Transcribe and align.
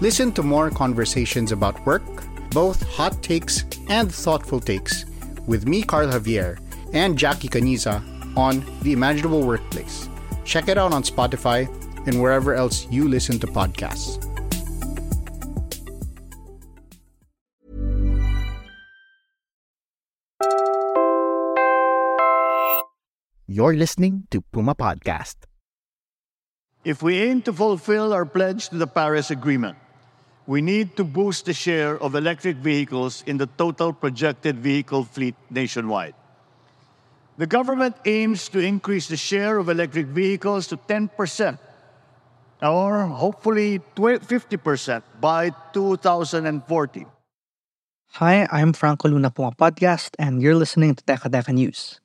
Listen 0.00 0.30
to 0.30 0.44
more 0.44 0.70
conversations 0.70 1.50
about 1.50 1.84
work, 1.84 2.06
both 2.50 2.86
hot 2.88 3.20
takes 3.20 3.64
and 3.88 4.14
thoughtful 4.14 4.60
takes, 4.60 5.04
with 5.48 5.66
me, 5.66 5.82
Carl 5.82 6.06
Javier, 6.06 6.60
and 6.92 7.18
Jackie 7.18 7.48
Caniza 7.48 7.98
on 8.36 8.64
The 8.82 8.92
Imaginable 8.92 9.42
Workplace. 9.42 10.08
Check 10.44 10.68
it 10.68 10.78
out 10.78 10.92
on 10.92 11.02
Spotify 11.02 11.66
and 12.06 12.22
wherever 12.22 12.54
else 12.54 12.86
you 12.92 13.08
listen 13.08 13.40
to 13.40 13.48
podcasts. 13.48 14.22
You're 23.48 23.74
listening 23.74 24.28
to 24.30 24.42
Puma 24.52 24.76
Podcast. 24.76 25.34
If 26.84 27.02
we 27.02 27.18
aim 27.18 27.42
to 27.42 27.52
fulfill 27.52 28.12
our 28.12 28.24
pledge 28.24 28.68
to 28.68 28.76
the 28.76 28.86
Paris 28.86 29.32
Agreement, 29.32 29.76
we 30.48 30.62
need 30.62 30.96
to 30.96 31.04
boost 31.04 31.44
the 31.44 31.52
share 31.52 32.00
of 32.00 32.14
electric 32.14 32.56
vehicles 32.56 33.22
in 33.26 33.36
the 33.36 33.46
total 33.60 33.92
projected 33.92 34.56
vehicle 34.56 35.04
fleet 35.04 35.36
nationwide. 35.50 36.14
The 37.36 37.46
government 37.46 37.96
aims 38.06 38.48
to 38.56 38.58
increase 38.58 39.08
the 39.08 39.18
share 39.18 39.58
of 39.58 39.68
electric 39.68 40.06
vehicles 40.06 40.66
to 40.68 40.78
10%, 40.78 41.58
or 42.62 43.06
hopefully 43.06 43.78
50% 43.94 45.02
by 45.20 45.52
2040. 45.74 47.06
Hi, 48.12 48.48
I'm 48.50 48.72
Franco 48.72 49.06
Luna 49.10 49.30
Puma 49.30 49.52
Podcast, 49.52 50.16
and 50.18 50.40
you're 50.40 50.56
listening 50.56 50.94
to 50.94 51.04
Teka 51.04 51.52
News. 51.52 52.00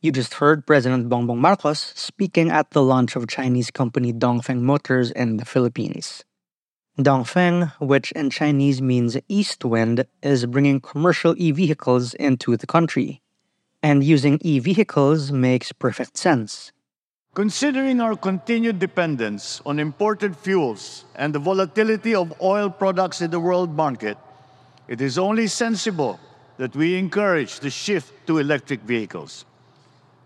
You 0.00 0.10
just 0.10 0.34
heard 0.34 0.66
President 0.66 1.08
Bongbong 1.08 1.38
Marcos 1.38 1.92
speaking 1.94 2.50
at 2.50 2.72
the 2.72 2.82
launch 2.82 3.14
of 3.14 3.28
Chinese 3.28 3.70
company 3.70 4.12
Dongfeng 4.12 4.62
Motors 4.62 5.12
in 5.12 5.36
the 5.36 5.44
Philippines. 5.44 6.24
Dongfeng, 6.98 7.72
which 7.80 8.12
in 8.12 8.28
Chinese 8.28 8.82
means 8.82 9.16
east 9.26 9.64
wind, 9.64 10.04
is 10.22 10.44
bringing 10.44 10.78
commercial 10.78 11.34
e 11.38 11.50
vehicles 11.50 12.12
into 12.14 12.56
the 12.56 12.66
country. 12.66 13.22
And 13.82 14.04
using 14.04 14.38
e 14.42 14.58
vehicles 14.58 15.32
makes 15.32 15.72
perfect 15.72 16.18
sense. 16.18 16.70
Considering 17.34 17.98
our 17.98 18.14
continued 18.14 18.78
dependence 18.78 19.62
on 19.64 19.78
imported 19.78 20.36
fuels 20.36 21.06
and 21.14 21.34
the 21.34 21.38
volatility 21.38 22.14
of 22.14 22.34
oil 22.42 22.68
products 22.68 23.22
in 23.22 23.30
the 23.30 23.40
world 23.40 23.74
market, 23.74 24.18
it 24.86 25.00
is 25.00 25.16
only 25.16 25.46
sensible 25.46 26.20
that 26.58 26.76
we 26.76 26.98
encourage 26.98 27.60
the 27.60 27.70
shift 27.70 28.12
to 28.26 28.36
electric 28.36 28.82
vehicles. 28.82 29.46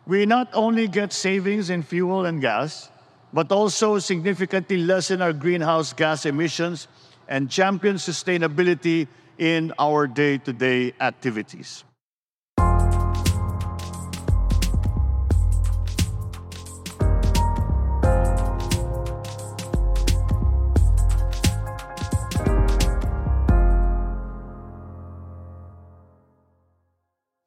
We 0.04 0.26
not 0.26 0.50
only 0.52 0.88
get 0.88 1.12
savings 1.12 1.70
in 1.70 1.84
fuel 1.84 2.26
and 2.26 2.40
gas, 2.40 2.90
but 3.36 3.52
also 3.52 3.98
significantly 3.98 4.78
lessen 4.78 5.20
our 5.20 5.34
greenhouse 5.34 5.92
gas 5.92 6.24
emissions 6.24 6.88
and 7.28 7.50
champion 7.50 7.96
sustainability 7.96 9.06
in 9.36 9.74
our 9.78 10.06
day 10.06 10.38
to 10.38 10.54
day 10.54 10.94
activities. 11.02 11.84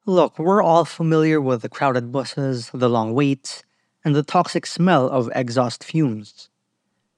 Look, 0.06 0.38
we're 0.38 0.62
all 0.62 0.84
familiar 0.84 1.40
with 1.40 1.62
the 1.62 1.68
crowded 1.68 2.12
buses, 2.12 2.70
the 2.72 2.88
long 2.88 3.12
waits, 3.12 3.64
and 4.04 4.14
the 4.14 4.22
toxic 4.22 4.66
smell 4.66 5.08
of 5.08 5.30
exhaust 5.34 5.84
fumes. 5.84 6.48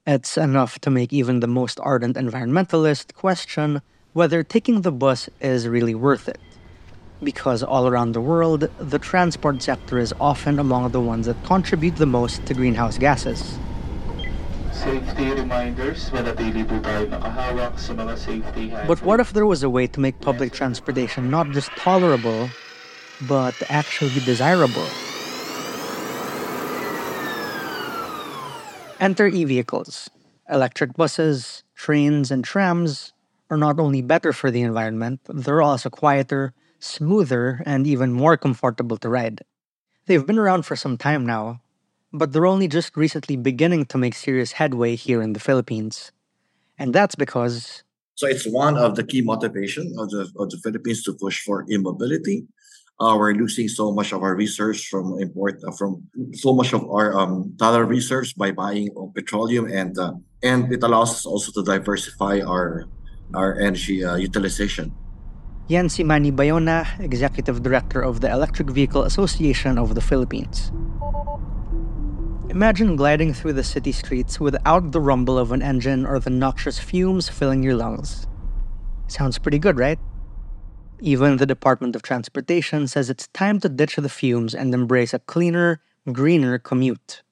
It's 0.05 0.37
enough 0.37 0.79
to 0.79 0.89
make 0.89 1.13
even 1.13 1.39
the 1.39 1.47
most 1.47 1.79
ardent 1.79 2.17
environmentalist 2.17 3.13
question 3.13 3.81
whether 4.11 4.43
taking 4.43 4.81
the 4.81 4.91
bus 4.91 5.29
is 5.41 5.67
really 5.67 5.95
worth 5.95 6.27
it. 6.27 6.39
Because 7.23 7.63
all 7.63 7.87
around 7.87 8.11
the 8.11 8.21
world, 8.21 8.69
the 8.79 8.99
transport 8.99 9.61
sector 9.61 9.97
is 9.97 10.13
often 10.19 10.59
among 10.59 10.91
the 10.91 10.99
ones 10.99 11.25
that 11.25 11.41
contribute 11.45 11.95
the 11.95 12.05
most 12.05 12.45
to 12.45 12.53
greenhouse 12.53 12.97
gases. 12.97 13.57
Safety 14.73 15.31
reminders, 15.31 16.09
manatili 16.09 16.67
po 16.67 16.75
tayo 16.83 17.07
nakahawak 17.07 17.79
sa 17.79 17.93
mga 17.93 18.17
safety 18.17 18.69
hands. 18.69 18.87
But 18.87 19.01
what 19.05 19.21
if 19.21 19.31
there 19.31 19.45
was 19.45 19.63
a 19.63 19.69
way 19.69 19.87
to 19.87 19.99
make 20.01 20.19
public 20.19 20.51
transportation 20.51 21.29
not 21.29 21.47
just 21.51 21.71
tolerable, 21.79 22.49
but 23.23 23.55
actually 23.69 24.19
desirable? 24.25 24.89
Enter 29.03 29.27
e 29.27 29.43
vehicles. 29.43 30.09
Electric 30.49 30.93
buses, 30.93 31.63
trains, 31.75 32.31
and 32.31 32.41
trams 32.41 33.11
are 33.49 33.57
not 33.57 33.77
only 33.77 34.01
better 34.01 34.31
for 34.31 34.49
the 34.49 34.61
environment, 34.61 35.19
they're 35.27 35.61
also 35.61 35.89
quieter, 35.89 36.53
smoother, 36.79 37.61
and 37.65 37.85
even 37.85 38.13
more 38.13 38.37
comfortable 38.37 38.95
to 38.95 39.09
ride. 39.09 39.41
They've 40.05 40.25
been 40.25 40.39
around 40.39 40.63
for 40.63 40.77
some 40.77 40.95
time 40.97 41.25
now, 41.25 41.59
but 42.13 42.31
they're 42.31 42.45
only 42.45 42.69
just 42.69 42.95
recently 42.95 43.35
beginning 43.35 43.87
to 43.87 43.97
make 43.97 44.15
serious 44.15 44.53
headway 44.53 44.95
here 44.95 45.21
in 45.21 45.33
the 45.33 45.41
Philippines. 45.41 46.13
And 46.79 46.95
that's 46.95 47.15
because 47.15 47.83
So 48.15 48.25
it's 48.27 48.47
one 48.47 48.77
of 48.77 48.95
the 48.95 49.03
key 49.03 49.21
motivation 49.21 49.95
of 49.99 50.11
the 50.11 50.31
of 50.39 50.47
the 50.49 50.59
Philippines 50.63 51.03
to 51.03 51.13
push 51.13 51.43
for 51.43 51.65
e-mobility. 51.69 52.47
Uh, 52.99 53.17
we're 53.17 53.33
losing 53.33 53.67
so 53.67 53.91
much 53.91 54.13
of 54.13 54.21
our 54.21 54.35
reserves 54.35 54.83
from 54.85 55.17
import 55.19 55.57
uh, 55.65 55.71
from 55.71 56.05
so 56.33 56.53
much 56.53 56.73
of 56.73 56.85
our 56.89 57.17
um, 57.17 57.51
dollar 57.57 57.89
by 58.37 58.51
buying 58.51 58.87
petroleum 59.15 59.65
and 59.65 59.97
uh, 59.97 60.13
and 60.43 60.71
it 60.71 60.83
allows 60.83 61.09
us 61.11 61.25
also 61.25 61.51
to 61.51 61.65
diversify 61.65 62.39
our 62.45 62.85
our 63.33 63.57
energy 63.59 64.05
uh, 64.05 64.15
utilization. 64.15 64.93
Yan 65.67 65.89
si 65.89 66.03
Manny 66.03 66.31
Bayona, 66.31 66.85
Executive 66.99 67.63
Director 67.63 68.01
of 68.01 68.21
the 68.21 68.29
Electric 68.29 68.69
Vehicle 68.69 69.03
Association 69.03 69.79
of 69.79 69.95
the 69.95 70.01
Philippines. 70.01 70.71
Imagine 72.53 72.95
gliding 72.95 73.33
through 73.33 73.53
the 73.53 73.63
city 73.63 73.91
streets 73.91 74.39
without 74.39 74.91
the 74.91 74.99
rumble 74.99 75.39
of 75.39 75.51
an 75.51 75.63
engine 75.63 76.05
or 76.05 76.19
the 76.19 76.29
noxious 76.29 76.77
fumes 76.77 77.27
filling 77.27 77.63
your 77.63 77.73
lungs. 77.73 78.27
Sounds 79.07 79.39
pretty 79.39 79.57
good, 79.57 79.79
right? 79.79 79.97
Even 80.99 81.37
the 81.37 81.45
Department 81.45 81.95
of 81.95 82.01
Transportation 82.01 82.87
says 82.87 83.09
it's 83.09 83.27
time 83.29 83.59
to 83.59 83.69
ditch 83.69 83.95
the 83.95 84.09
fumes 84.09 84.55
and 84.55 84.73
embrace 84.73 85.13
a 85.13 85.19
cleaner, 85.19 85.81
greener 86.11 86.57
commute. 86.57 87.23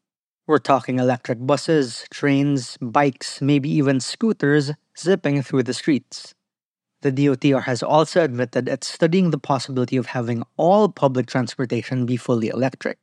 We're 0.48 0.58
talking 0.58 1.00
electric 1.00 1.46
buses, 1.46 2.06
trains, 2.12 2.78
bikes, 2.82 3.42
maybe 3.42 3.70
even 3.70 4.00
scooters 4.00 4.72
zipping 4.98 5.42
through 5.42 5.64
the 5.64 5.74
streets. 5.74 6.34
The 7.02 7.12
DOTR 7.12 7.64
has 7.64 7.82
also 7.82 8.24
admitted 8.24 8.68
it's 8.68 8.88
studying 8.88 9.32
the 9.32 9.38
possibility 9.38 9.98
of 9.98 10.08
having 10.08 10.44
all 10.58 10.90
public 10.90 11.28
transportation 11.28 12.06
be 12.06 12.18
fully 12.18 12.50
electric. 12.50 13.00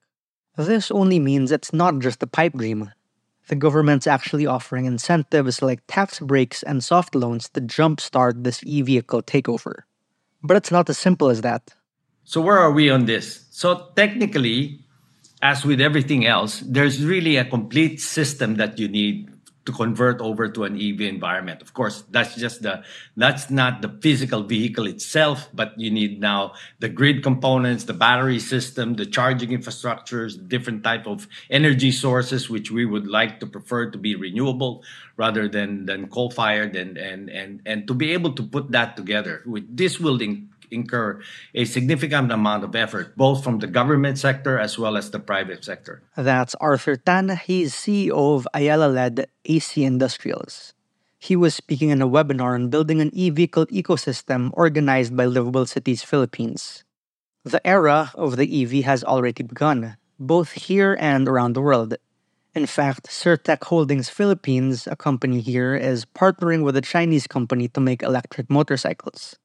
This 0.57 0.91
only 0.91 1.19
means 1.19 1.51
it's 1.51 1.73
not 1.73 1.99
just 2.01 2.23
a 2.23 2.27
pipe 2.27 2.53
dream. 2.53 2.93
The 3.49 3.57
government's 3.57 4.07
actually 4.07 4.47
offering 4.47 4.85
incentives 4.85 5.63
like 5.63 5.81
tax 5.87 6.21
breaks 6.21 6.63
and 6.63 6.85
soft 6.85 7.15
loans 7.15 7.49
to 7.51 7.61
jumpstart 7.61 8.45
this 8.45 8.63
e 8.65 8.83
vehicle 8.83 9.23
takeover. 9.23 9.85
But 10.43 10.57
it's 10.57 10.71
not 10.71 10.89
as 10.89 10.99
simple 10.99 11.31
as 11.31 11.41
that. 11.43 11.75
So 12.25 12.41
where 12.41 12.59
are 12.59 12.71
we 12.71 12.91
on 12.91 13.07
this? 13.07 13.47
So 13.51 13.89
technically, 13.97 14.81
as 15.43 15.65
with 15.65 15.81
everything 15.81 16.27
else, 16.27 16.61
there's 16.61 17.05
really 17.05 17.37
a 17.37 17.45
complete 17.45 18.01
system 18.01 18.57
that 18.57 18.79
you 18.79 18.89
need 18.89 19.31
to 19.69 19.73
convert 19.73 20.19
over 20.23 20.49
to 20.49 20.65
an 20.65 20.81
EV 20.81 21.03
environment. 21.03 21.61
Of 21.61 21.75
course, 21.75 22.03
that's 22.09 22.35
just 22.35 22.63
the 22.63 22.83
that's 23.19 23.51
not 23.51 23.83
the 23.83 23.93
physical 24.01 24.43
vehicle 24.43 24.87
itself, 24.87 25.51
but 25.53 25.79
you 25.79 25.91
need 25.91 26.21
now 26.21 26.55
the 26.81 26.89
grid 26.89 27.23
components, 27.23 27.85
the 27.85 27.93
battery 27.93 28.41
system, 28.41 28.95
the 28.95 29.05
charging 29.05 29.51
infrastructures, 29.51 30.41
different 30.49 30.83
type 30.83 31.07
of 31.07 31.29
energy 31.51 31.93
sources, 31.93 32.49
which 32.49 32.71
we 32.71 32.87
would 32.87 33.07
like 33.07 33.41
to 33.41 33.47
prefer 33.47 33.91
to 33.91 33.99
be 33.99 34.17
renewable 34.17 34.83
rather 35.19 35.47
than 35.49 35.85
than 35.85 36.09
coal 36.09 36.31
fired, 36.31 36.75
and 36.75 36.97
and 36.97 37.29
and 37.29 37.61
and 37.67 37.87
to 37.87 37.93
be 37.93 38.13
able 38.17 38.33
to 38.33 38.43
put 38.43 38.73
that 38.73 38.97
together. 38.97 39.45
This 39.69 40.01
will 40.01 40.17
incur 40.71 41.21
a 41.55 41.65
significant 41.65 42.33
amount 42.33 42.65
of 42.65 42.75
effort, 42.75 43.17
both 43.17 43.45
from 43.45 43.59
the 43.59 43.67
government 43.67 44.19
sector 44.19 44.59
as 44.59 44.79
well 44.79 44.97
as 44.97 45.11
the 45.11 45.19
private 45.19 45.65
sector. 45.65 46.03
That's 46.17 46.55
Arthur 46.57 46.97
Tan. 46.97 47.37
He 47.37 47.63
is 47.63 47.75
CEO 47.75 48.37
of 48.37 48.49
Ayala 48.55 48.89
led 48.89 49.29
AC 49.45 49.83
Industrials. 49.83 50.75
He 51.19 51.35
was 51.35 51.55
speaking 51.55 51.91
in 51.91 52.01
a 52.01 52.09
webinar 52.09 52.55
on 52.55 52.71
building 52.71 53.01
an 53.01 53.11
e 53.13 53.31
vehicle 53.31 53.67
ecosystem 53.67 54.51
organized 54.53 55.17
by 55.17 55.27
Livable 55.27 55.67
Cities 55.67 56.03
Philippines. 56.03 56.85
The 57.45 57.65
era 57.67 58.13
of 58.15 58.37
the 58.37 58.47
EV 58.47 58.85
has 58.85 59.03
already 59.03 59.43
begun, 59.43 59.97
both 60.19 60.53
here 60.53 60.97
and 61.01 61.27
around 61.27 61.55
the 61.55 61.61
world. 61.61 61.95
In 62.55 62.67
fact, 62.67 63.09
Sirtec 63.09 63.65
Holdings 63.65 64.09
Philippines, 64.09 64.87
a 64.87 64.97
company 64.97 65.41
here, 65.41 65.75
is 65.75 66.05
partnering 66.05 66.63
with 66.65 66.77
a 66.77 66.83
Chinese 66.83 67.27
company 67.27 67.69
to 67.69 67.81
make 67.81 68.03
electric 68.03 68.49
motorcycles. 68.51 69.37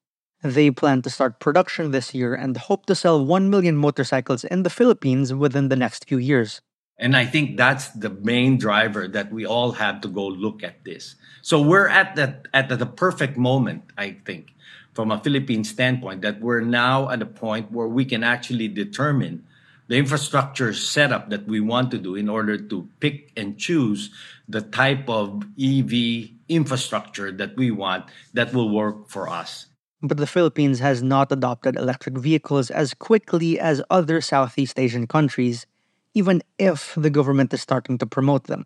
They 0.43 0.71
plan 0.71 1.01
to 1.03 1.09
start 1.09 1.39
production 1.39 1.91
this 1.91 2.13
year 2.13 2.35
and 2.35 2.57
hope 2.57 2.85
to 2.87 2.95
sell 2.95 3.23
1 3.23 3.49
million 3.49 3.77
motorcycles 3.77 4.43
in 4.43 4.63
the 4.63 4.69
Philippines 4.69 5.33
within 5.33 5.69
the 5.69 5.77
next 5.77 6.03
few 6.05 6.17
years. 6.17 6.59
And 6.99 7.15
I 7.15 7.25
think 7.25 7.55
that's 7.55 7.87
the 7.95 8.09
main 8.09 8.57
driver 8.57 9.07
that 9.07 9.31
we 9.31 9.45
all 9.45 9.71
have 9.71 10.01
to 10.01 10.09
go 10.09 10.27
look 10.27 10.61
at 10.61 10.83
this. 10.83 11.15
So 11.41 11.61
we're 11.61 11.87
at 11.87 12.17
the 12.17 12.43
at 12.53 12.67
the 12.67 12.85
perfect 12.85 13.37
moment, 13.37 13.83
I 13.97 14.19
think, 14.25 14.51
from 14.93 15.11
a 15.11 15.19
Philippine 15.23 15.63
standpoint, 15.63 16.21
that 16.23 16.41
we're 16.41 16.59
now 16.59 17.09
at 17.09 17.21
a 17.21 17.25
point 17.25 17.71
where 17.71 17.87
we 17.87 18.03
can 18.03 18.21
actually 18.21 18.67
determine 18.67 19.47
the 19.87 19.95
infrastructure 19.95 20.73
setup 20.73 21.29
that 21.29 21.47
we 21.47 21.61
want 21.61 21.89
to 21.91 21.97
do 21.97 22.15
in 22.15 22.27
order 22.27 22.57
to 22.57 22.89
pick 22.99 23.31
and 23.37 23.57
choose 23.57 24.11
the 24.49 24.61
type 24.61 25.07
of 25.07 25.47
EV 25.55 26.35
infrastructure 26.49 27.31
that 27.31 27.55
we 27.55 27.71
want 27.71 28.11
that 28.33 28.53
will 28.53 28.69
work 28.69 29.07
for 29.07 29.29
us 29.29 29.67
but 30.03 30.17
the 30.17 30.27
Philippines 30.27 30.79
has 30.79 31.01
not 31.01 31.31
adopted 31.31 31.77
electric 31.77 32.17
vehicles 32.17 32.69
as 32.69 32.93
quickly 32.93 33.57
as 33.57 33.81
other 33.89 34.19
Southeast 34.19 34.77
Asian 34.77 35.07
countries, 35.07 35.65
even 36.13 36.43
if 36.59 36.93
the 36.97 37.09
government 37.09 37.53
is 37.53 37.61
starting 37.61 37.97
to 37.97 38.05
promote 38.05 38.43
them. 38.43 38.65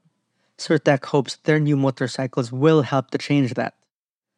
Sirtec 0.58 1.06
hopes 1.06 1.36
their 1.44 1.60
new 1.60 1.78
motorcycles 1.78 2.52
will 2.52 2.82
help 2.82 3.12
to 3.12 3.20
change 3.20 3.54
that. 3.54 3.76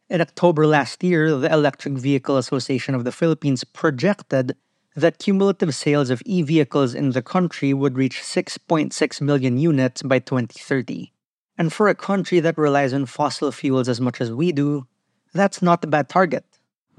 In 0.09 0.19
October 0.19 0.67
last 0.67 1.01
year, 1.01 1.33
the 1.37 1.51
Electric 1.51 1.93
Vehicle 1.93 2.35
Association 2.35 2.93
of 2.93 3.05
the 3.05 3.13
Philippines 3.13 3.63
projected 3.63 4.57
that 4.93 5.19
cumulative 5.19 5.73
sales 5.73 6.09
of 6.09 6.21
e 6.25 6.41
vehicles 6.41 6.93
in 6.93 7.11
the 7.11 7.21
country 7.21 7.73
would 7.73 7.97
reach 7.97 8.19
6.6 8.19 9.21
million 9.21 9.57
units 9.57 10.01
by 10.01 10.19
2030. 10.19 11.13
And 11.57 11.71
for 11.71 11.87
a 11.87 11.95
country 11.95 12.41
that 12.41 12.57
relies 12.57 12.91
on 12.91 13.05
fossil 13.05 13.53
fuels 13.53 13.87
as 13.87 14.01
much 14.01 14.19
as 14.19 14.31
we 14.31 14.51
do, 14.51 14.87
that's 15.33 15.61
not 15.61 15.85
a 15.85 15.87
bad 15.87 16.09
target 16.09 16.43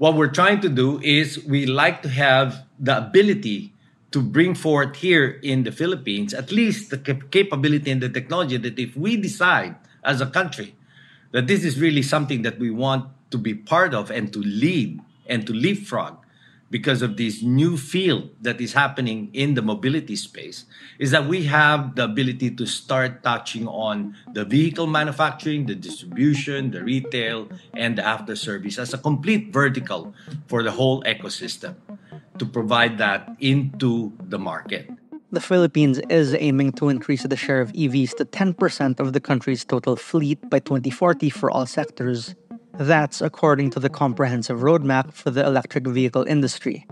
what 0.01 0.15
we're 0.15 0.33
trying 0.33 0.59
to 0.59 0.67
do 0.67 0.99
is 1.03 1.45
we 1.45 1.67
like 1.67 2.01
to 2.01 2.09
have 2.09 2.65
the 2.79 2.97
ability 2.97 3.71
to 4.09 4.19
bring 4.19 4.55
forth 4.55 4.95
here 4.95 5.39
in 5.43 5.61
the 5.61 5.71
Philippines 5.71 6.33
at 6.33 6.51
least 6.51 6.89
the 6.89 6.97
cap- 6.97 7.29
capability 7.29 7.91
and 7.91 8.01
the 8.01 8.09
technology 8.09 8.57
that 8.57 8.79
if 8.79 8.97
we 8.97 9.15
decide 9.15 9.75
as 10.03 10.19
a 10.19 10.25
country 10.25 10.73
that 11.33 11.45
this 11.45 11.63
is 11.63 11.79
really 11.79 12.01
something 12.01 12.41
that 12.41 12.57
we 12.57 12.71
want 12.71 13.05
to 13.29 13.37
be 13.37 13.53
part 13.53 13.93
of 13.93 14.09
and 14.09 14.33
to 14.33 14.39
lead 14.39 14.99
and 15.27 15.45
to 15.45 15.53
leapfrog 15.53 16.17
because 16.71 17.03
of 17.03 17.17
this 17.17 17.43
new 17.43 17.77
field 17.77 18.31
that 18.41 18.59
is 18.59 18.73
happening 18.73 19.29
in 19.33 19.53
the 19.53 19.61
mobility 19.61 20.15
space 20.15 20.65
is 20.97 21.11
that 21.11 21.27
we 21.27 21.43
have 21.43 21.95
the 21.95 22.05
ability 22.05 22.49
to 22.49 22.65
start 22.65 23.21
touching 23.21 23.67
on 23.67 24.15
the 24.33 24.45
vehicle 24.45 24.87
manufacturing, 24.87 25.67
the 25.67 25.75
distribution, 25.75 26.71
the 26.71 26.81
retail, 26.81 27.49
and 27.75 27.97
the 27.97 28.05
after 28.05 28.35
service 28.35 28.79
as 28.79 28.93
a 28.93 28.97
complete 28.97 29.51
vertical 29.53 30.15
for 30.47 30.63
the 30.63 30.71
whole 30.71 31.03
ecosystem 31.03 31.75
to 32.39 32.45
provide 32.45 32.97
that 32.97 33.35
into 33.39 34.13
the 34.29 34.39
market. 34.39 34.89
The 35.33 35.39
Philippines 35.39 35.99
is 36.09 36.33
aiming 36.35 36.73
to 36.73 36.89
increase 36.89 37.23
the 37.23 37.37
share 37.37 37.61
of 37.61 37.71
EVs 37.71 38.15
to 38.17 38.25
10% 38.25 38.99
of 38.99 39.13
the 39.13 39.19
country's 39.21 39.63
total 39.63 39.95
fleet 39.95 40.49
by 40.49 40.59
2040 40.59 41.29
for 41.29 41.49
all 41.51 41.65
sectors 41.65 42.35
that's 42.73 43.21
according 43.21 43.69
to 43.71 43.79
the 43.79 43.89
comprehensive 43.89 44.59
roadmap 44.59 45.13
for 45.13 45.31
the 45.31 45.45
electric 45.45 45.87
vehicle 45.87 46.23
industry. 46.23 46.85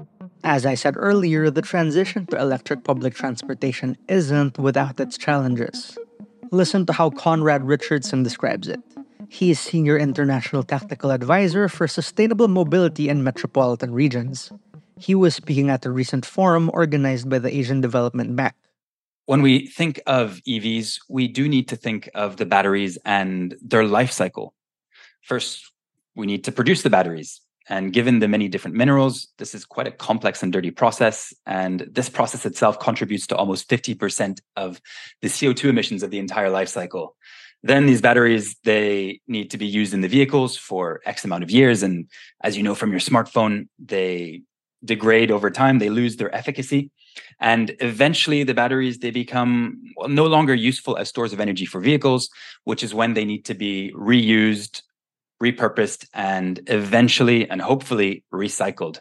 As 0.44 0.66
I 0.66 0.76
said 0.76 0.96
earlier, 0.98 1.50
the 1.50 1.62
transition 1.62 2.26
to 2.28 2.40
electric 2.40 2.84
public 2.84 3.14
transportation 3.14 3.98
isn't 4.08 4.58
without 4.58 5.00
its 5.00 5.18
challenges. 5.18 5.98
Listen 6.52 6.86
to 6.86 6.94
how 6.94 7.10
Conrad 7.10 7.66
Richardson 7.66 8.24
describes 8.24 8.68
it. 8.68 8.80
He 9.28 9.52
is 9.52 9.60
Senior 9.60 9.98
International 9.98 10.64
Technical 10.64 11.12
Advisor 11.12 11.70
for 11.70 11.88
Sustainable 11.88 12.48
Mobility 12.48 13.10
in 13.10 13.24
Metropolitan 13.24 13.94
Regions. 13.94 14.52
He 14.98 15.14
was 15.14 15.36
speaking 15.36 15.70
at 15.70 15.86
a 15.86 15.92
recent 15.92 16.26
forum 16.26 16.72
organized 16.74 17.30
by 17.30 17.40
the 17.40 17.56
Asian 17.56 17.80
Development 17.80 18.36
Bank. 18.36 18.56
When 19.28 19.44
we 19.44 19.68
think 19.68 20.02
of 20.08 20.42
EVs, 20.48 21.02
we 21.08 21.28
do 21.28 21.48
need 21.48 21.68
to 21.68 21.76
think 21.76 22.10
of 22.16 22.38
the 22.38 22.46
batteries 22.46 22.98
and 23.06 23.56
their 23.62 23.84
life 23.84 24.12
cycle. 24.12 24.56
First, 25.22 25.69
we 26.20 26.28
need 26.28 26.44
to 26.44 26.52
produce 26.52 26.84
the 26.84 26.90
batteries. 26.90 27.42
And 27.70 27.94
given 27.94 28.20
the 28.20 28.28
many 28.28 28.48
different 28.48 28.76
minerals, 28.76 29.28
this 29.38 29.54
is 29.54 29.64
quite 29.64 29.88
a 29.88 29.92
complex 29.92 30.42
and 30.44 30.52
dirty 30.52 30.72
process. 30.72 31.34
And 31.46 31.88
this 31.92 32.10
process 32.10 32.46
itself 32.46 32.80
contributes 32.80 33.28
to 33.28 33.36
almost 33.36 33.70
50% 33.70 34.42
of 34.56 34.82
the 35.22 35.28
CO2 35.28 35.70
emissions 35.70 36.02
of 36.04 36.10
the 36.10 36.20
entire 36.20 36.50
life 36.50 36.68
cycle. 36.68 37.16
Then 37.62 37.86
these 37.86 38.02
batteries, 38.02 38.56
they 38.64 39.22
need 39.28 39.52
to 39.52 39.58
be 39.58 39.68
used 39.68 39.94
in 39.94 40.02
the 40.02 40.08
vehicles 40.08 40.58
for 40.58 41.02
X 41.06 41.26
amount 41.26 41.44
of 41.44 41.52
years. 41.52 41.84
And 41.84 42.10
as 42.42 42.58
you 42.58 42.64
know 42.64 42.74
from 42.74 42.92
your 42.92 43.02
smartphone, 43.02 43.68
they 43.78 44.42
degrade 44.84 45.30
over 45.30 45.52
time, 45.52 45.78
they 45.78 45.90
lose 45.90 46.16
their 46.18 46.34
efficacy. 46.34 46.90
And 47.40 47.76
eventually 47.82 48.44
the 48.44 48.54
batteries, 48.54 49.00
they 49.00 49.12
become 49.12 49.82
no 50.08 50.26
longer 50.26 50.56
useful 50.56 50.98
as 50.98 51.10
stores 51.10 51.34
of 51.34 51.40
energy 51.40 51.66
for 51.66 51.82
vehicles, 51.82 52.30
which 52.64 52.82
is 52.82 52.94
when 52.94 53.14
they 53.14 53.26
need 53.26 53.46
to 53.46 53.54
be 53.54 53.92
reused 53.94 54.82
repurposed, 55.42 56.08
and 56.14 56.60
eventually 56.68 57.50
and 57.50 57.62
hopefully 57.62 58.24
recycled. 58.34 59.00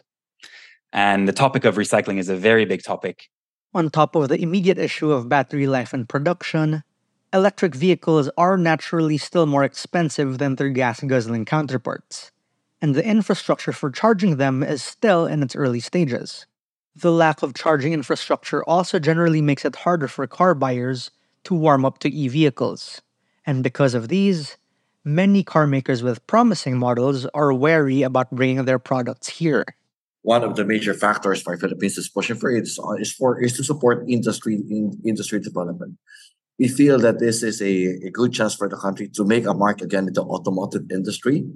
And 0.91 1.27
the 1.27 1.33
topic 1.33 1.65
of 1.65 1.75
recycling 1.75 2.17
is 2.17 2.29
a 2.29 2.35
very 2.35 2.65
big 2.65 2.83
topic. 2.83 3.29
On 3.73 3.89
top 3.89 4.15
of 4.15 4.29
the 4.29 4.41
immediate 4.41 4.79
issue 4.79 5.11
of 5.11 5.29
battery 5.29 5.67
life 5.67 5.93
and 5.93 6.09
production, 6.09 6.83
electric 7.31 7.75
vehicles 7.75 8.29
are 8.37 8.57
naturally 8.57 9.17
still 9.17 9.45
more 9.45 9.63
expensive 9.63 10.39
than 10.39 10.55
their 10.55 10.69
gas 10.69 11.01
guzzling 11.01 11.45
counterparts, 11.45 12.31
and 12.81 12.95
the 12.95 13.05
infrastructure 13.05 13.71
for 13.71 13.91
charging 13.91 14.37
them 14.37 14.63
is 14.63 14.81
still 14.81 15.27
in 15.27 15.43
its 15.43 15.55
early 15.55 15.79
stages. 15.79 16.47
The 16.95 17.11
lack 17.11 17.43
of 17.43 17.53
charging 17.53 17.93
infrastructure 17.93 18.63
also 18.63 18.97
generally 18.97 19.41
makes 19.41 19.63
it 19.63 19.75
harder 19.75 20.07
for 20.07 20.25
car 20.25 20.55
buyers 20.55 21.11
to 21.43 21.53
warm 21.53 21.85
up 21.85 21.99
to 21.99 22.09
e 22.09 22.27
vehicles, 22.27 23.01
and 23.45 23.63
because 23.63 23.93
of 23.93 24.07
these, 24.07 24.57
many 25.15 25.43
car 25.43 25.67
makers 25.67 26.03
with 26.03 26.25
promising 26.27 26.77
models 26.77 27.25
are 27.33 27.53
wary 27.53 28.03
about 28.03 28.31
bringing 28.31 28.65
their 28.65 28.79
products 28.79 29.27
here. 29.27 29.65
One 30.21 30.43
of 30.43 30.55
the 30.55 30.65
major 30.65 30.93
factors 30.93 31.41
for 31.41 31.57
Philippines 31.57 31.97
is 31.97 32.09
pushing 32.09 32.35
for 32.35 32.51
it 32.51 32.63
is, 32.63 32.79
is 32.99 33.11
for 33.11 33.41
is 33.41 33.55
to 33.57 33.63
support 33.63 34.05
industry 34.07 34.55
in 34.55 34.99
industry 35.05 35.39
development. 35.39 35.97
We 36.59 36.67
feel 36.67 36.99
that 36.99 37.19
this 37.19 37.41
is 37.41 37.61
a, 37.61 38.07
a 38.07 38.11
good 38.11 38.33
chance 38.33 38.53
for 38.53 38.67
the 38.67 38.75
country 38.75 39.07
to 39.15 39.23
make 39.23 39.45
a 39.45 39.53
mark 39.53 39.81
again 39.81 40.07
in 40.07 40.13
the 40.13 40.21
automotive 40.21 40.91
industry. 40.91 41.47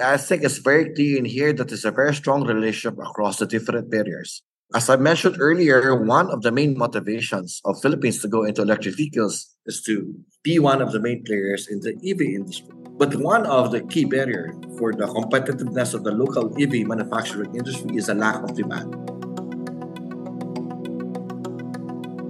I 0.00 0.18
think 0.18 0.44
it's 0.44 0.58
very 0.58 0.94
clear 0.94 1.18
in 1.18 1.24
here 1.24 1.52
that 1.52 1.68
there's 1.68 1.84
a 1.84 1.90
very 1.90 2.14
strong 2.14 2.46
relationship 2.46 2.98
across 2.98 3.38
the 3.38 3.46
different 3.46 3.90
barriers. 3.90 4.42
As 4.72 4.88
I 4.88 4.96
mentioned 4.96 5.36
earlier, 5.40 5.96
one 5.96 6.30
of 6.30 6.42
the 6.42 6.52
main 6.52 6.78
motivations 6.78 7.60
of 7.64 7.82
Philippines 7.82 8.22
to 8.22 8.28
go 8.28 8.44
into 8.44 8.62
electric 8.62 8.96
vehicles 8.96 9.56
is 9.66 9.82
to 9.82 10.14
be 10.42 10.58
one 10.58 10.80
of 10.80 10.92
the 10.92 11.00
main 11.00 11.22
players 11.24 11.68
in 11.68 11.80
the 11.80 11.92
EV 12.02 12.20
industry. 12.22 12.72
But 12.96 13.14
one 13.16 13.44
of 13.44 13.72
the 13.72 13.82
key 13.82 14.06
barriers 14.06 14.54
for 14.78 14.92
the 14.92 15.06
competitiveness 15.06 15.92
of 15.92 16.04
the 16.04 16.12
local 16.12 16.48
EV 16.60 16.86
manufacturing 16.86 17.54
industry 17.54 17.96
is 17.96 18.08
a 18.08 18.14
lack 18.14 18.42
of 18.42 18.54
demand. 18.56 18.94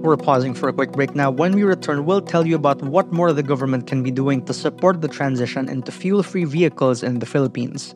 We're 0.03 0.17
pausing 0.17 0.53
for 0.53 0.67
a 0.67 0.73
quick 0.73 0.91
break 0.91 1.15
now. 1.15 1.31
When 1.31 1.53
we 1.53 1.63
return, 1.63 2.05
we'll 2.05 2.21
tell 2.21 2.45
you 2.45 2.55
about 2.55 2.81
what 2.81 3.13
more 3.13 3.31
the 3.31 3.43
government 3.43 3.87
can 3.87 4.03
be 4.03 4.11
doing 4.11 4.43
to 4.45 4.53
support 4.53 4.99
the 4.99 5.07
transition 5.07 5.69
into 5.69 5.91
fuel 5.91 6.23
free 6.23 6.43
vehicles 6.43 7.03
in 7.03 7.19
the 7.19 7.25
Philippines. 7.25 7.95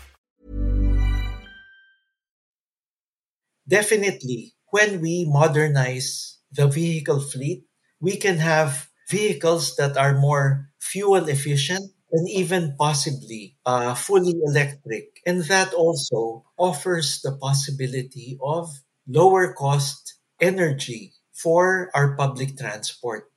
Definitely, 3.71 4.53
when 4.69 5.01
we 5.01 5.25
modernize 5.25 6.37
the 6.51 6.67
vehicle 6.67 7.19
fleet, 7.19 7.65
we 7.99 8.17
can 8.17 8.37
have 8.37 8.89
vehicles 9.09 9.75
that 9.77 9.97
are 9.97 10.13
more 10.19 10.69
fuel 10.79 11.27
efficient 11.27 11.91
and 12.11 12.29
even 12.29 12.75
possibly 12.77 13.57
uh, 13.65 13.95
fully 13.95 14.35
electric. 14.45 15.21
And 15.25 15.43
that 15.45 15.73
also 15.73 16.45
offers 16.57 17.21
the 17.23 17.35
possibility 17.35 18.37
of 18.43 18.69
lower 19.07 19.53
cost 19.53 20.15
energy 20.39 21.13
for 21.33 21.89
our 21.95 22.15
public 22.15 22.57
transport. 22.57 23.31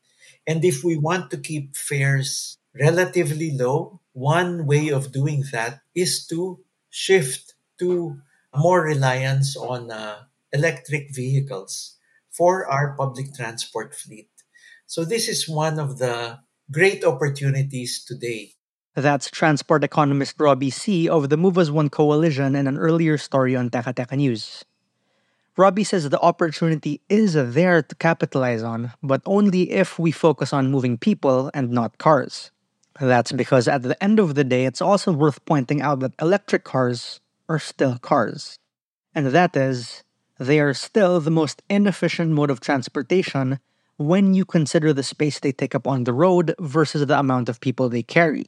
And 0.47 0.65
if 0.65 0.85
we 0.85 0.97
want 0.97 1.31
to 1.31 1.39
keep 1.39 1.77
fares 1.77 2.59
relatively 2.75 3.53
low, 3.53 4.01
one 4.13 4.67
way 4.67 4.89
of 4.91 5.13
doing 5.13 5.45
that 5.53 5.81
is 5.95 6.27
to 6.29 6.61
shift 6.91 7.55
to 7.79 8.21
more 8.57 8.83
reliance 8.83 9.57
on 9.57 9.91
uh, 9.91 10.17
electric 10.53 11.15
vehicles 11.15 11.97
for 12.31 12.67
our 12.67 12.97
public 12.97 13.35
transport 13.35 13.95
fleet. 13.95 14.31
So, 14.87 15.05
this 15.05 15.29
is 15.29 15.49
one 15.49 15.79
of 15.79 15.99
the 15.99 16.39
great 16.71 17.05
opportunities 17.05 18.05
today. 18.05 18.53
That's 18.95 19.31
transport 19.31 19.83
economist 19.83 20.37
Robbie 20.39 20.71
Siy. 20.71 21.09
of 21.09 21.29
the 21.29 21.37
Move 21.37 21.59
as 21.59 21.71
One 21.71 21.91
Coalition 21.91 22.55
in 22.55 22.69
an 22.69 22.79
earlier 22.79 23.19
story 23.19 23.57
on 23.57 23.71
Teka 23.71 23.95
Teka 23.95 24.17
News. 24.17 24.65
Robbie 25.57 25.85
says 25.85 26.09
the 26.09 26.21
opportunity 26.21 27.01
is 27.09 27.35
there 27.35 27.83
to 27.83 27.95
capitalize 27.97 28.63
on, 28.63 28.93
but 29.03 29.23
only 29.25 29.71
if 29.71 29.99
we 29.99 30.11
focus 30.11 30.53
on 30.53 30.71
moving 30.71 30.99
people 30.99 31.51
and 31.55 31.71
not 31.71 31.99
cars. 31.99 32.51
That's 33.01 33.33
because 33.33 33.67
at 33.67 33.83
the 33.83 34.01
end 34.03 34.19
of 34.19 34.35
the 34.35 34.45
day, 34.45 34.65
it's 34.65 34.81
also 34.81 35.13
worth 35.13 35.45
pointing 35.45 35.83
out 35.83 36.01
that 36.01 36.15
electric 36.21 36.63
cars 36.63 37.21
are 37.49 37.59
still 37.59 37.99
cars. 37.99 38.59
And 39.15 39.27
that 39.29 39.57
is, 39.57 40.03
they 40.39 40.61
are 40.61 40.75
still 40.75 41.21
the 41.21 41.31
most 41.31 41.63
inefficient 41.69 42.31
mode 42.33 42.51
of 42.51 42.61
transportation 42.61 43.61
when 43.97 44.35
you 44.35 44.45
consider 44.45 44.93
the 44.93 45.03
space 45.03 45.39
they 45.39 45.53
take 45.53 45.75
up 45.75 45.87
on 45.87 46.05
the 46.05 46.13
road 46.13 46.55
versus 46.59 47.07
the 47.07 47.19
amount 47.19 47.49
of 47.49 47.61
people 47.61 47.89
they 47.89 48.03
carry. 48.03 48.47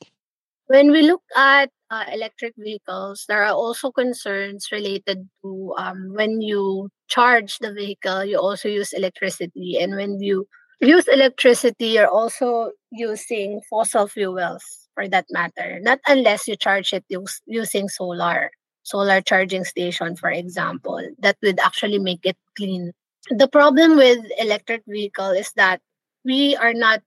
When 0.67 0.91
we 0.91 1.03
look 1.03 1.23
at 1.37 1.71
uh, 1.91 2.05
electric 2.13 2.55
vehicles, 2.59 3.25
there 3.29 3.45
are 3.45 3.55
also 3.55 3.93
concerns 3.93 4.69
related 4.73 5.29
to 5.43 5.75
um, 5.79 6.13
when 6.15 6.41
you 6.41 6.89
charge 7.07 7.59
the 7.59 7.73
vehicle, 7.73 8.25
you 8.25 8.39
also 8.39 8.69
use 8.69 8.93
electricity. 8.93 9.79
And 9.81 9.95
when 9.95 10.21
you 10.21 10.49
use 10.81 11.07
electricity, 11.07 11.87
you're 11.87 12.11
also 12.11 12.73
using 12.91 13.61
fossil 13.71 14.09
fuels 14.09 14.65
for 14.95 15.09
that 15.09 15.27
matter, 15.31 15.79
not 15.83 16.01
unless 16.09 16.49
you 16.49 16.57
charge 16.57 16.93
it 16.93 17.05
using 17.47 17.89
solar, 17.89 18.51
solar 18.87 19.21
charging 19.21 19.67
station, 19.67 20.15
for 20.15 20.31
example, 20.31 21.03
that 21.19 21.35
would 21.43 21.59
actually 21.59 21.99
make 21.99 22.23
it 22.23 22.39
clean. 22.55 22.95
The 23.35 23.51
problem 23.51 23.99
with 23.99 24.23
electric 24.39 24.87
vehicle 24.87 25.35
is 25.35 25.51
that 25.59 25.83
we 26.25 26.55
are 26.55 26.73
not 26.73 27.03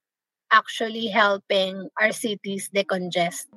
actually 0.52 1.08
helping 1.08 1.88
our 1.96 2.12
cities 2.12 2.68
decongest. 2.76 3.48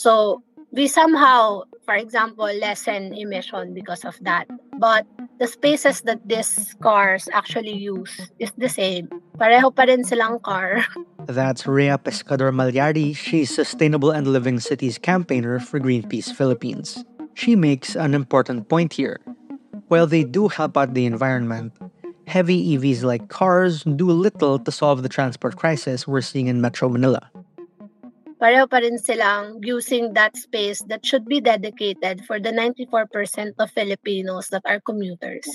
So 0.00 0.40
we 0.72 0.88
somehow, 0.88 1.68
for 1.84 1.92
example, 1.92 2.48
lessen 2.48 3.12
emission 3.12 3.74
because 3.74 4.04
of 4.08 4.16
that. 4.24 4.48
But 4.80 5.04
the 5.36 5.46
spaces 5.46 6.00
that 6.08 6.24
these 6.24 6.72
cars 6.80 7.28
actually 7.36 7.76
use 7.76 8.32
is 8.38 8.52
the 8.56 8.72
same. 8.72 9.12
Pareho 9.36 9.74
pa 9.74 9.84
rin 9.84 10.08
silang 10.08 10.40
car. 10.40 10.80
That's 11.28 11.68
Rhea 11.68 12.00
Pescador 12.00 12.48
Malyari. 12.48 13.12
She's 13.12 13.52
Sustainable 13.52 14.10
and 14.10 14.24
Living 14.24 14.56
Cities 14.56 14.96
campaigner 14.96 15.60
for 15.60 15.76
Greenpeace 15.76 16.32
Philippines. 16.32 17.04
She 17.38 17.54
makes 17.54 17.94
an 17.94 18.18
important 18.18 18.68
point 18.68 18.92
here. 18.92 19.22
While 19.86 20.10
they 20.10 20.24
do 20.24 20.48
help 20.48 20.76
out 20.76 20.94
the 20.94 21.06
environment, 21.06 21.70
heavy 22.26 22.74
EVs 22.74 23.04
like 23.06 23.28
cars 23.30 23.84
do 23.84 24.10
little 24.10 24.58
to 24.58 24.72
solve 24.72 25.06
the 25.06 25.08
transport 25.08 25.54
crisis 25.54 26.02
we're 26.02 26.20
seeing 26.20 26.48
in 26.50 26.60
Metro 26.60 26.88
Manila 26.88 27.30
pareho 28.38 28.70
pa 28.70 28.78
rin 28.78 28.96
silang 28.98 29.58
using 29.66 30.14
that 30.14 30.38
space 30.38 30.80
that 30.86 31.02
should 31.04 31.26
be 31.26 31.42
dedicated 31.42 32.22
for 32.24 32.38
the 32.38 32.54
94% 32.54 33.58
of 33.58 33.70
Filipinos 33.74 34.48
that 34.54 34.62
are 34.64 34.80
commuters. 34.80 35.46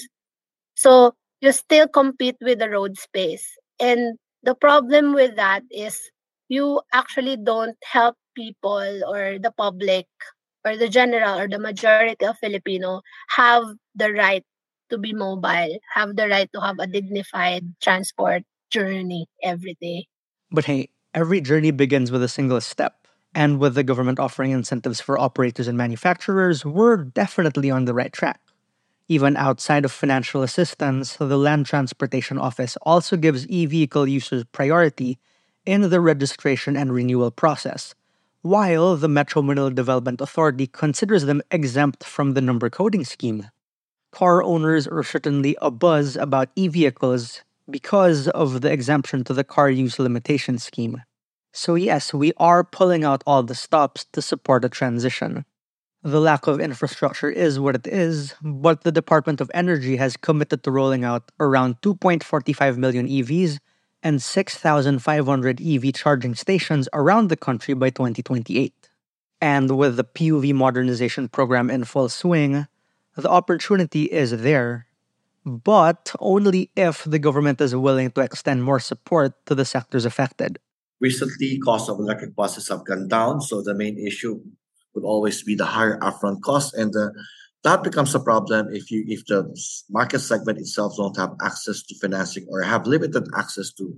So 0.75 1.16
you 1.40 1.52
still 1.56 1.88
compete 1.88 2.36
with 2.44 2.60
the 2.60 2.70
road 2.70 3.00
space. 3.00 3.48
And 3.80 4.20
the 4.44 4.54
problem 4.54 5.16
with 5.16 5.36
that 5.40 5.63
is 5.72 5.96
you 6.52 6.84
actually 6.92 7.40
don't 7.40 7.80
help 7.84 8.20
people 8.36 9.02
or 9.08 9.40
the 9.40 9.52
public 9.56 10.08
or 10.65 10.77
the 10.77 10.89
general 10.89 11.38
or 11.39 11.48
the 11.48 11.60
majority 11.60 12.25
of 12.25 12.38
Filipino 12.39 13.01
have 13.29 13.63
the 13.96 14.12
right 14.12 14.43
to 14.89 14.98
be 14.98 15.13
mobile, 15.13 15.79
have 15.93 16.15
the 16.15 16.27
right 16.27 16.50
to 16.53 16.62
have 16.62 16.77
a 16.79 16.88
dignified 16.88 17.75
transport 17.82 18.43
journey 18.70 19.27
every 19.41 19.77
day. 19.82 20.08
But 20.51 20.65
hey, 20.65 20.89
every 21.13 21.41
journey 21.41 21.72
begins 21.72 22.12
with 22.12 22.24
a 22.24 22.27
single 22.27 22.62
step. 22.62 23.08
And 23.36 23.60
with 23.60 23.74
the 23.74 23.84
government 23.84 24.20
offering 24.20 24.51
incentives 24.51 25.01
for 25.01 25.17
operators 25.17 25.67
and 25.67 25.77
manufacturers, 25.77 26.63
we're 26.63 26.98
definitely 26.98 27.72
on 27.72 27.86
the 27.86 27.93
right 27.93 28.13
track. 28.13 28.39
Even 29.08 29.36
outside 29.36 29.86
of 29.86 29.91
financial 29.91 30.43
assistance, 30.43 31.17
the 31.17 31.38
Land 31.38 31.65
Transportation 31.65 32.38
Office 32.38 32.77
also 32.84 33.17
gives 33.17 33.48
e 33.48 33.65
vehicle 33.65 34.08
users 34.08 34.43
priority 34.46 35.17
in 35.65 35.89
the 35.89 36.00
registration 36.00 36.77
and 36.77 36.93
renewal 36.93 37.32
process, 37.32 37.96
while 38.44 38.98
the 38.98 39.08
Metro 39.08 39.42
Manila 39.42 39.72
Development 39.72 40.20
Authority 40.20 40.68
considers 40.68 41.24
them 41.24 41.42
exempt 41.50 42.04
from 42.04 42.34
the 42.34 42.42
number 42.42 42.70
coding 42.70 43.06
scheme. 43.06 43.50
Car 44.12 44.44
owners 44.44 44.86
are 44.86 45.02
certainly 45.02 45.56
abuzz 45.62 46.22
about 46.22 46.50
e 46.58 46.68
vehicles 46.68 47.42
because 47.70 48.28
of 48.28 48.60
the 48.60 48.70
exemption 48.70 49.24
to 49.24 49.34
the 49.34 49.46
car 49.46 49.70
use 49.70 49.98
limitation 49.98 50.60
scheme. 50.60 51.02
So, 51.54 51.76
yes, 51.76 52.14
we 52.14 52.34
are 52.36 52.66
pulling 52.66 53.06
out 53.06 53.24
all 53.26 53.44
the 53.44 53.56
stops 53.56 54.06
to 54.12 54.22
support 54.22 54.66
a 54.66 54.70
transition. 54.70 55.46
The 56.04 56.20
lack 56.20 56.46
of 56.46 56.60
infrastructure 56.60 57.30
is 57.30 57.62
what 57.62 57.76
it 57.76 57.88
is, 57.88 58.36
but 58.42 58.84
the 58.84 58.92
Department 58.92 59.40
of 59.40 59.50
Energy 59.54 59.96
has 59.96 60.18
committed 60.18 60.64
to 60.64 60.72
rolling 60.72 61.06
out 61.06 61.32
around 61.40 61.80
2.45 61.82 62.76
million 62.76 63.08
EVs 63.08 63.60
and 64.03 64.22
6,500 64.22 65.62
EV 65.62 65.93
charging 65.93 66.36
stations 66.36 66.89
around 66.93 67.29
the 67.29 67.38
country 67.38 67.74
by 67.74 67.89
2028. 67.89 68.74
And 69.41 69.77
with 69.77 69.95
the 69.95 70.03
PUV 70.03 70.53
modernization 70.53 71.29
program 71.29 71.69
in 71.69 71.86
full 71.86 72.10
swing, 72.10 72.67
the 73.15 73.29
opportunity 73.29 74.03
is 74.03 74.41
there 74.41 74.88
but 75.45 76.15
only 76.19 76.69
if 76.75 77.03
the 77.03 77.19
government 77.19 77.60
is 77.60 77.75
willing 77.75 78.12
to 78.12 78.22
extend 78.22 78.63
more 78.63 78.79
support 78.79 79.33
to 79.45 79.55
the 79.55 79.65
sectors 79.65 80.05
affected. 80.05 80.60
Recently, 81.00 81.60
cost 81.60 81.89
of 81.89 82.00
electric 82.00 82.36
buses 82.36 82.69
have 82.69 82.86
gone 82.86 83.07
down, 83.07 83.41
so 83.41 83.62
the 83.62 83.74
main 83.74 83.98
issue 83.98 84.39
would 84.95 85.03
always 85.03 85.43
be 85.43 85.55
the 85.55 85.65
higher 85.65 86.00
upfront 86.00 86.41
cost, 86.41 86.74
and 86.74 86.95
uh, 86.95 87.10
that 87.63 87.82
becomes 87.82 88.13
a 88.13 88.20
problem 88.20 88.67
if 88.72 88.91
you 88.91 89.03
if 89.08 89.25
the 89.25 89.43
market 89.89 90.20
segment 90.20 90.60
itself 90.60 90.96
don't 90.98 91.17
have 91.17 91.32
access 91.41 91.82
to 91.84 91.96
financing 92.00 92.46
or 92.50 92.62
have 92.62 92.86
limited 92.86 93.24
access 93.36 93.72
to 93.74 93.96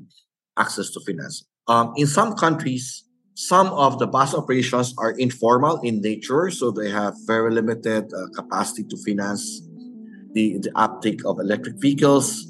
access 0.57 0.91
to 0.91 0.99
financing. 1.05 1.47
Um, 1.67 1.93
in 1.97 2.07
some 2.07 2.35
countries, 2.35 3.03
some 3.33 3.67
of 3.67 3.99
the 3.99 4.07
bus 4.07 4.33
operations 4.33 4.93
are 4.97 5.11
informal 5.11 5.81
in 5.81 6.01
nature, 6.01 6.49
so 6.51 6.71
they 6.71 6.89
have 6.89 7.15
very 7.25 7.51
limited 7.51 8.13
uh, 8.13 8.27
capacity 8.35 8.83
to 8.83 8.97
finance 9.03 9.61
the, 10.33 10.57
the 10.61 10.71
uptake 10.75 11.25
of 11.25 11.39
electric 11.39 11.75
vehicles. 11.81 12.45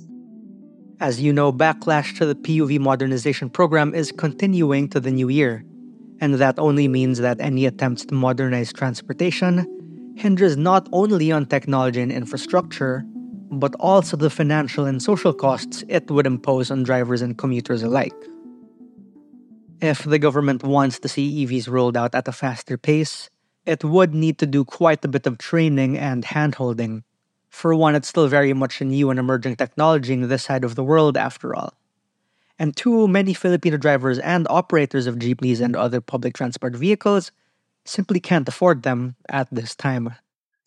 As 1.00 1.22
you 1.22 1.34
know, 1.34 1.52
backlash 1.52 2.18
to 2.18 2.26
the 2.26 2.36
PUV 2.36 2.80
modernization 2.80 3.50
program 3.50 3.96
is 3.96 4.12
continuing 4.12 4.90
to 4.90 5.00
the 5.00 5.12
new 5.12 5.30
year, 5.30 5.64
and 6.20 6.36
that 6.36 6.60
only 6.60 6.88
means 6.88 7.20
that 7.20 7.40
any 7.40 7.66
attempts 7.66 8.06
to 8.06 8.14
modernize 8.14 8.72
transportation 8.72 9.66
hinders 10.16 10.58
not 10.58 10.88
only 10.92 11.32
on 11.32 11.46
technology 11.46 12.02
and 12.02 12.12
infrastructure, 12.12 13.04
but 13.52 13.76
also 13.80 14.18
the 14.18 14.30
financial 14.30 14.86
and 14.86 15.02
social 15.02 15.34
costs 15.34 15.84
it 15.88 16.10
would 16.10 16.26
impose 16.26 16.72
on 16.72 16.84
drivers 16.84 17.22
and 17.22 17.38
commuters 17.38 17.84
alike. 17.84 18.16
If 19.82 20.04
the 20.04 20.20
government 20.20 20.64
wants 20.64 21.00
to 21.00 21.08
see 21.08 21.46
EVs 21.46 21.70
rolled 21.70 21.98
out 21.98 22.16
at 22.16 22.28
a 22.28 22.32
faster 22.32 22.78
pace, 22.78 23.30
it 23.66 23.84
would 23.84 24.14
need 24.14 24.38
to 24.40 24.46
do 24.46 24.64
quite 24.64 25.04
a 25.04 25.08
bit 25.08 25.28
of 25.28 25.38
training 25.38 25.98
and 25.98 26.24
handholding 26.24 27.04
For 27.56 27.74
one, 27.74 27.96
it's 27.96 28.10
still 28.10 28.28
very 28.28 28.52
much 28.52 28.82
a 28.82 28.86
new 28.86 29.10
and 29.10 29.18
emerging 29.18 29.56
technology 29.56 30.12
in 30.12 30.28
this 30.28 30.44
side 30.44 30.66
of 30.66 30.76
the 30.76 30.84
world, 30.84 31.16
after 31.16 31.56
all. 31.56 31.74
And 32.60 32.76
two, 32.76 33.08
many 33.08 33.34
Filipino 33.34 33.78
drivers 33.78 34.20
and 34.20 34.46
operators 34.50 35.08
of 35.08 35.20
jeepneys 35.20 35.62
and 35.62 35.74
other 35.74 36.02
public 36.02 36.34
transport 36.34 36.76
vehicles 36.76 37.32
simply 37.86 38.20
can't 38.20 38.48
afford 38.48 38.84
them 38.84 39.16
at 39.30 39.48
this 39.52 39.76
time. 39.76 40.16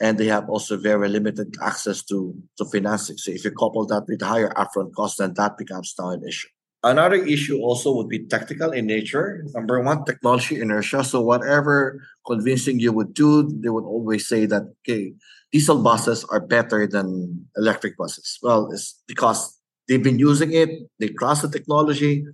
And 0.00 0.16
they 0.16 0.26
have 0.26 0.48
also 0.48 0.76
very 0.76 1.08
limited 1.08 1.56
access 1.60 2.04
to, 2.04 2.34
to 2.56 2.64
financing. 2.64 3.18
So 3.18 3.32
if 3.32 3.44
you 3.44 3.50
couple 3.50 3.84
that 3.86 4.06
with 4.06 4.22
higher 4.22 4.50
upfront 4.50 4.94
costs, 4.94 5.18
then 5.18 5.34
that 5.34 5.58
becomes 5.58 5.94
now 5.98 6.10
an 6.10 6.22
issue. 6.26 6.48
Another 6.84 7.16
issue 7.16 7.58
also 7.58 7.92
would 7.96 8.08
be 8.08 8.24
technical 8.26 8.70
in 8.70 8.86
nature. 8.86 9.42
Number 9.52 9.82
one, 9.82 10.04
technology 10.04 10.60
inertia. 10.60 11.02
So 11.02 11.20
whatever 11.20 12.00
convincing 12.24 12.78
you 12.78 12.92
would 12.92 13.14
do, 13.14 13.42
they 13.42 13.68
would 13.68 13.82
always 13.82 14.28
say 14.28 14.46
that 14.46 14.62
okay, 14.86 15.12
diesel 15.50 15.82
buses 15.82 16.24
are 16.30 16.38
better 16.38 16.86
than 16.86 17.46
electric 17.56 17.98
buses. 17.98 18.38
Well, 18.42 18.70
it's 18.70 18.94
because 19.08 19.58
they've 19.88 20.02
been 20.02 20.20
using 20.20 20.52
it, 20.52 20.70
they 21.00 21.08
trust 21.08 21.42
the 21.42 21.50
technology, 21.50 22.24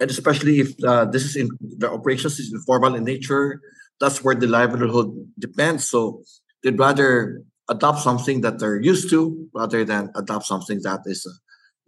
and 0.00 0.10
especially 0.10 0.60
if 0.60 0.74
uh, 0.84 1.06
this 1.06 1.24
is 1.24 1.34
in 1.34 1.48
the 1.78 1.90
operations 1.90 2.38
is 2.38 2.52
informal 2.52 2.94
in 2.94 3.04
nature, 3.04 3.62
that's 4.00 4.22
where 4.22 4.34
the 4.34 4.46
livelihood 4.46 5.10
depends. 5.38 5.88
So 5.88 6.22
they'd 6.62 6.78
rather 6.78 7.42
adopt 7.68 8.00
something 8.00 8.42
that 8.42 8.58
they're 8.58 8.80
used 8.80 9.10
to 9.10 9.48
rather 9.54 9.84
than 9.84 10.10
adopt 10.14 10.46
something 10.46 10.80
that 10.82 11.00
is 11.06 11.26
uh, 11.26 11.32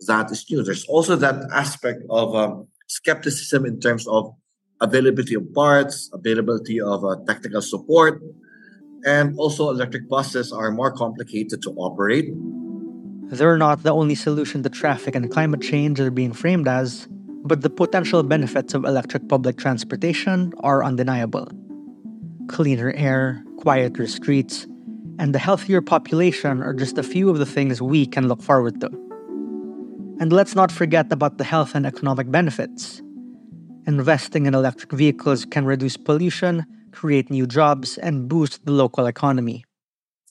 that 0.07 0.31
is 0.31 0.45
new. 0.51 0.63
There's 0.63 0.85
also 0.87 1.17
that 1.17 1.49
aspect 1.53 2.03
of 2.11 2.35
um, 2.35 2.69
skepticism 2.89 3.65
in 3.65 3.81
terms 3.81 4.07
of 4.07 4.33
availability 4.81 5.35
of 5.35 5.53
parts, 5.55 6.11
availability 6.13 6.81
of 6.81 7.05
uh, 7.05 7.17
technical 7.27 7.63
support, 7.63 8.21
and 9.05 9.35
also 9.39 9.71
electric 9.71 10.09
buses 10.09 10.53
are 10.53 10.71
more 10.71 10.93
complicated 10.93 11.63
to 11.63 11.71
operate. 11.71 12.29
They're 13.29 13.59
not 13.59 13.83
the 13.83 13.93
only 13.93 14.15
solution 14.15 14.63
to 14.63 14.69
traffic 14.69 15.15
and 15.15 15.31
climate 15.31 15.63
change 15.63 15.99
they're 15.99 16.11
being 16.11 16.33
framed 16.33 16.69
as, 16.69 17.09
but 17.43 17.63
the 17.63 17.71
potential 17.71 18.23
benefits 18.23 18.75
of 18.75 18.85
electric 18.85 19.29
public 19.29 19.57
transportation 19.57 20.53
are 20.61 20.85
undeniable. 20.85 21.49
Cleaner 22.49 22.93
air, 22.93 23.43
quieter 23.59 24.07
streets, 24.07 24.67
and 25.19 25.35
a 25.35 25.39
healthier 25.39 25.81
population 25.81 26.63
are 26.63 26.75
just 26.75 26.99
a 26.99 27.03
few 27.03 27.31
of 27.31 27.39
the 27.39 27.47
things 27.47 27.83
we 27.83 28.07
can 28.07 28.29
look 28.29 28.43
forward 28.43 28.81
to. 28.81 28.89
And 30.21 30.33
let's 30.33 30.55
not 30.55 30.73
forget 30.73 31.13
about 31.13 31.39
the 31.39 31.45
health 31.45 31.75
and 31.75 31.87
economic 31.87 32.31
benefits. 32.31 33.03
Investing 33.87 34.47
in 34.47 34.55
electric 34.55 34.93
vehicles 34.93 35.45
can 35.45 35.65
reduce 35.65 35.97
pollution, 35.97 36.65
create 36.93 37.31
new 37.31 37.47
jobs, 37.47 37.99
and 37.99 38.29
boost 38.29 38.65
the 38.65 38.73
local 38.73 39.07
economy. 39.07 39.65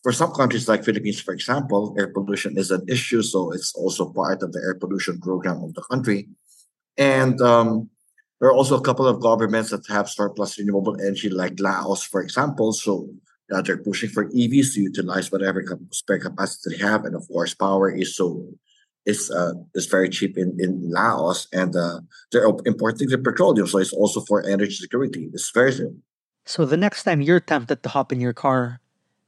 For 0.03 0.11
some 0.11 0.31
countries 0.31 0.67
like 0.67 0.83
Philippines, 0.83 1.21
for 1.21 1.33
example, 1.33 1.95
air 1.97 2.07
pollution 2.07 2.57
is 2.57 2.69
an 2.69 2.83
issue, 2.87 3.21
so 3.21 3.51
it's 3.51 3.73
also 3.75 4.11
part 4.11 4.43
of 4.43 4.53
the 4.53 4.59
air 4.59 4.75
pollution 4.75 5.19
program 5.19 5.63
of 5.63 5.73
the 5.73 5.81
country. 5.81 6.27
And 6.97 7.41
um, 7.41 7.89
there 8.39 8.49
are 8.49 8.53
also 8.53 8.77
a 8.77 8.81
couple 8.81 9.07
of 9.07 9.21
governments 9.21 9.69
that 9.71 9.87
have 9.87 10.09
surplus 10.09 10.57
renewable 10.57 10.99
energy, 10.99 11.29
like 11.29 11.59
Laos, 11.59 12.03
for 12.03 12.21
example. 12.21 12.73
So 12.73 13.09
uh, 13.53 13.61
they're 13.61 13.77
pushing 13.77 14.09
for 14.09 14.29
EVs 14.29 14.73
to 14.73 14.81
utilize 14.81 15.31
whatever 15.31 15.63
spare 15.91 16.19
capacity 16.19 16.75
they 16.75 16.83
have, 16.83 17.05
and 17.05 17.15
of 17.15 17.27
course, 17.27 17.53
power 17.53 17.89
is 17.89 18.15
so 18.15 18.45
is 19.05 19.31
uh, 19.31 19.53
is 19.73 19.85
very 19.85 20.09
cheap 20.09 20.37
in, 20.37 20.57
in 20.59 20.91
Laos, 20.91 21.47
and 21.53 21.75
uh, 21.75 22.01
they're 22.31 22.45
importing 22.65 23.07
the 23.09 23.17
petroleum, 23.17 23.67
so 23.67 23.77
it's 23.77 23.93
also 23.93 24.21
for 24.21 24.43
energy 24.45 24.75
security. 24.75 25.29
It's 25.33 25.51
very 25.51 25.71
simple. 25.71 26.01
So 26.45 26.65
the 26.65 26.77
next 26.77 27.03
time 27.03 27.21
you're 27.21 27.39
tempted 27.39 27.81
to 27.83 27.89
hop 27.89 28.11
in 28.11 28.21
your 28.21 28.33
car, 28.33 28.79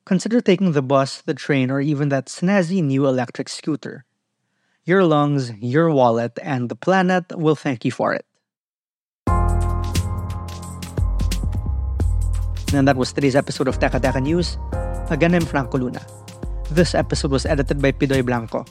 consider 0.06 0.42
taking 0.42 0.74
the 0.74 0.84
bus, 0.84 1.22
the 1.22 1.34
train, 1.34 1.72
or 1.72 1.82
even 1.82 2.10
that 2.10 2.28
snazzy 2.28 2.84
new 2.84 3.08
electric 3.08 3.50
scooter. 3.50 4.06
Your 4.86 5.04
lungs, 5.04 5.52
your 5.58 5.90
wallet, 5.90 6.38
and 6.42 6.70
the 6.70 6.76
planet 6.76 7.26
will 7.36 7.56
thank 7.56 7.84
you 7.84 7.92
for 7.92 8.14
it. 8.14 8.27
And 12.74 12.88
that 12.88 12.98
was 12.98 13.14
today's 13.14 13.36
episode 13.36 13.68
of 13.68 13.80
Teka 13.80 14.02
Teka 14.02 14.22
News. 14.22 14.58
Again, 15.10 15.34
I'm 15.34 15.46
Franco 15.46 15.78
Luna. 15.78 16.04
This 16.70 16.94
episode 16.94 17.32
was 17.32 17.46
edited 17.46 17.82
by 17.82 17.94
Pidoy 17.94 18.26
Blanco. 18.26 18.66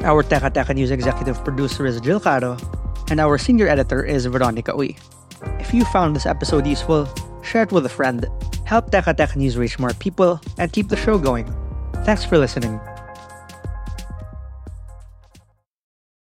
Our 0.00 0.24
Teka 0.24 0.50
Teka 0.56 0.74
News 0.74 0.90
executive 0.90 1.36
producer 1.44 1.84
is 1.84 2.00
Jill 2.00 2.18
Caro, 2.18 2.56
and 3.10 3.20
our 3.20 3.36
senior 3.36 3.68
editor 3.68 4.02
is 4.02 4.24
Veronica 4.24 4.72
Uy. 4.72 4.96
If 5.60 5.74
you 5.74 5.84
found 5.84 6.16
this 6.16 6.24
episode 6.24 6.66
useful, 6.66 7.06
share 7.44 7.64
it 7.64 7.72
with 7.72 7.84
a 7.84 7.92
friend, 7.92 8.24
help 8.64 8.90
Teka 8.90 9.12
Teka 9.14 9.36
News 9.36 9.58
reach 9.58 9.78
more 9.78 9.92
people, 10.00 10.40
and 10.56 10.72
keep 10.72 10.88
the 10.88 10.96
show 10.96 11.18
going. 11.18 11.44
Thanks 12.08 12.24
for 12.24 12.38
listening. 12.38 12.80